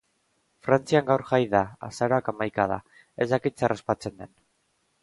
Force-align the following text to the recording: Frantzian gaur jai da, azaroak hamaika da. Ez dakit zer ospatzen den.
Frantzian 0.67 1.05
gaur 1.09 1.25
jai 1.33 1.41
da, 1.51 1.61
azaroak 1.89 2.33
hamaika 2.33 2.67
da. 2.75 2.81
Ez 3.27 3.31
dakit 3.37 3.63
zer 3.67 3.79
ospatzen 3.79 4.19
den. 4.25 4.39